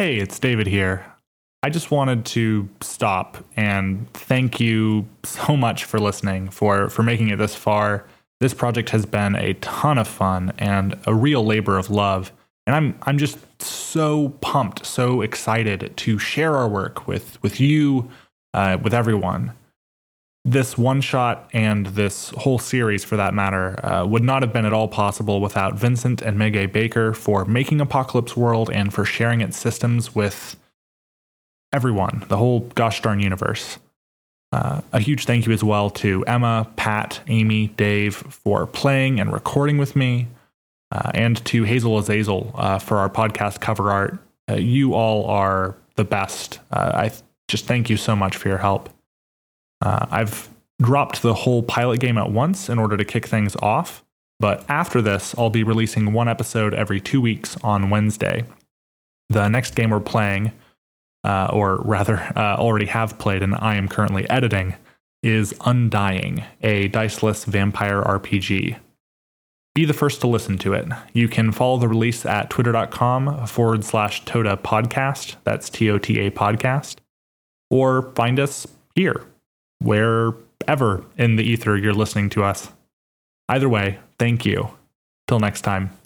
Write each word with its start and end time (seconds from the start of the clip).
Hey, 0.00 0.18
it's 0.18 0.38
David 0.38 0.68
here. 0.68 1.04
I 1.64 1.70
just 1.70 1.90
wanted 1.90 2.24
to 2.26 2.68
stop 2.80 3.44
and 3.56 4.08
thank 4.12 4.60
you 4.60 5.08
so 5.24 5.56
much 5.56 5.86
for 5.86 5.98
listening, 5.98 6.50
for, 6.50 6.88
for 6.88 7.02
making 7.02 7.30
it 7.30 7.38
this 7.38 7.56
far. 7.56 8.04
This 8.38 8.54
project 8.54 8.90
has 8.90 9.04
been 9.06 9.34
a 9.34 9.54
ton 9.54 9.98
of 9.98 10.06
fun 10.06 10.52
and 10.56 10.96
a 11.06 11.14
real 11.16 11.44
labor 11.44 11.78
of 11.78 11.90
love. 11.90 12.30
And 12.64 12.76
I'm 12.76 12.94
I'm 13.02 13.18
just 13.18 13.40
so 13.60 14.28
pumped, 14.40 14.86
so 14.86 15.20
excited 15.20 15.92
to 15.96 16.16
share 16.16 16.54
our 16.54 16.68
work 16.68 17.08
with 17.08 17.42
with 17.42 17.58
you, 17.58 18.08
uh, 18.54 18.78
with 18.80 18.94
everyone. 18.94 19.52
This 20.44 20.78
one 20.78 21.00
shot 21.00 21.50
and 21.52 21.86
this 21.86 22.30
whole 22.30 22.58
series, 22.58 23.04
for 23.04 23.16
that 23.16 23.34
matter, 23.34 23.84
uh, 23.84 24.06
would 24.06 24.22
not 24.22 24.42
have 24.42 24.52
been 24.52 24.64
at 24.64 24.72
all 24.72 24.88
possible 24.88 25.40
without 25.40 25.74
Vincent 25.74 26.22
and 26.22 26.38
Meguey 26.38 26.72
Baker 26.72 27.12
for 27.12 27.44
making 27.44 27.80
Apocalypse 27.80 28.36
World 28.36 28.70
and 28.70 28.94
for 28.94 29.04
sharing 29.04 29.40
its 29.40 29.58
systems 29.58 30.14
with 30.14 30.56
everyone, 31.72 32.24
the 32.28 32.36
whole 32.36 32.60
gosh 32.60 33.02
darn 33.02 33.20
universe. 33.20 33.78
Uh, 34.50 34.80
a 34.92 35.00
huge 35.00 35.26
thank 35.26 35.46
you 35.46 35.52
as 35.52 35.62
well 35.62 35.90
to 35.90 36.24
Emma, 36.26 36.70
Pat, 36.76 37.20
Amy, 37.26 37.66
Dave 37.68 38.16
for 38.16 38.66
playing 38.66 39.20
and 39.20 39.30
recording 39.32 39.76
with 39.76 39.94
me, 39.94 40.28
uh, 40.90 41.10
and 41.12 41.44
to 41.44 41.64
Hazel 41.64 41.98
Azazel 41.98 42.52
uh, 42.54 42.78
for 42.78 42.96
our 42.96 43.10
podcast 43.10 43.60
cover 43.60 43.90
art. 43.90 44.18
Uh, 44.48 44.54
you 44.54 44.94
all 44.94 45.26
are 45.26 45.76
the 45.96 46.04
best. 46.04 46.60
Uh, 46.70 46.92
I 46.94 47.12
just 47.48 47.66
thank 47.66 47.90
you 47.90 47.98
so 47.98 48.16
much 48.16 48.36
for 48.36 48.48
your 48.48 48.58
help. 48.58 48.88
Uh, 49.80 50.06
I've 50.10 50.48
dropped 50.80 51.22
the 51.22 51.34
whole 51.34 51.62
pilot 51.62 52.00
game 52.00 52.18
at 52.18 52.30
once 52.30 52.68
in 52.68 52.78
order 52.78 52.96
to 52.96 53.04
kick 53.04 53.26
things 53.26 53.56
off, 53.56 54.04
but 54.40 54.64
after 54.68 55.02
this, 55.02 55.34
I'll 55.36 55.50
be 55.50 55.64
releasing 55.64 56.12
one 56.12 56.28
episode 56.28 56.74
every 56.74 57.00
two 57.00 57.20
weeks 57.20 57.56
on 57.62 57.90
Wednesday. 57.90 58.44
The 59.28 59.48
next 59.48 59.74
game 59.74 59.90
we're 59.90 60.00
playing 60.00 60.52
uh, 61.24 61.48
or 61.52 61.76
rather 61.82 62.18
uh, 62.36 62.56
already 62.56 62.86
have 62.86 63.18
played 63.18 63.42
and 63.42 63.54
I 63.54 63.76
am 63.76 63.88
currently 63.88 64.28
editing, 64.30 64.74
is 65.22 65.54
Undying, 65.64 66.44
a 66.62 66.88
diceless 66.88 67.44
vampire 67.44 68.02
RPG. 68.02 68.78
Be 69.74 69.84
the 69.84 69.94
first 69.94 70.20
to 70.22 70.26
listen 70.26 70.58
to 70.58 70.72
it. 70.72 70.88
You 71.12 71.28
can 71.28 71.52
follow 71.52 71.78
the 71.78 71.88
release 71.88 72.26
at 72.26 72.50
twitter.com 72.50 73.46
forward 73.46 73.84
slash 73.84 74.24
Toda 74.24 74.56
podcast. 74.56 75.36
That's 75.44 75.70
T 75.70 75.88
O 75.90 75.98
T 75.98 76.18
A 76.18 76.30
podcast. 76.30 76.96
Or 77.70 78.10
find 78.14 78.40
us 78.40 78.66
here, 78.94 79.24
wherever 79.80 81.04
in 81.16 81.36
the 81.36 81.44
ether 81.44 81.76
you're 81.76 81.94
listening 81.94 82.30
to 82.30 82.44
us. 82.44 82.70
Either 83.48 83.68
way, 83.68 83.98
thank 84.18 84.44
you. 84.44 84.70
Till 85.26 85.40
next 85.40 85.62
time. 85.62 85.97